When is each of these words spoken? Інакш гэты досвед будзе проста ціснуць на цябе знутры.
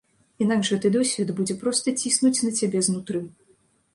Інакш 0.43 0.69
гэты 0.75 0.89
досвед 0.95 1.33
будзе 1.41 1.57
проста 1.63 1.93
ціснуць 2.03 2.43
на 2.47 2.51
цябе 2.61 2.79
знутры. 2.87 3.23